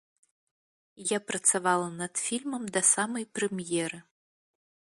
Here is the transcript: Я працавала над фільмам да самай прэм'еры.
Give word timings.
Я 1.09 1.19
працавала 1.31 1.87
над 2.01 2.13
фільмам 2.25 2.63
да 2.79 2.85
самай 2.93 3.25
прэм'еры. 3.37 3.99